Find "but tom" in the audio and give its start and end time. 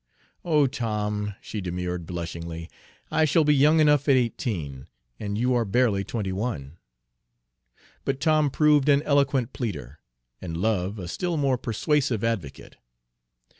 8.03-8.49